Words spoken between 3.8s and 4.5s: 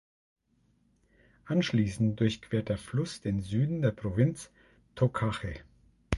der Provinz